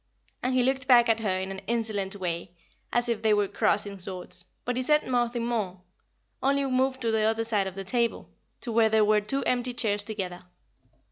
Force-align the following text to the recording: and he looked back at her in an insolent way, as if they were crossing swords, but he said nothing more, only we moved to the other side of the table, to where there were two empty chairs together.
and 0.41 0.55
he 0.55 0.63
looked 0.63 0.87
back 0.87 1.07
at 1.09 1.19
her 1.19 1.39
in 1.39 1.51
an 1.51 1.61
insolent 1.67 2.15
way, 2.15 2.49
as 2.91 3.07
if 3.07 3.21
they 3.21 3.35
were 3.35 3.47
crossing 3.47 3.99
swords, 3.99 4.45
but 4.65 4.75
he 4.75 4.81
said 4.81 5.03
nothing 5.05 5.45
more, 5.45 5.79
only 6.41 6.65
we 6.65 6.71
moved 6.71 6.99
to 7.01 7.11
the 7.11 7.21
other 7.21 7.43
side 7.43 7.67
of 7.67 7.75
the 7.75 7.83
table, 7.83 8.27
to 8.61 8.71
where 8.71 8.89
there 8.89 9.05
were 9.05 9.21
two 9.21 9.43
empty 9.43 9.75
chairs 9.75 10.01
together. 10.01 10.45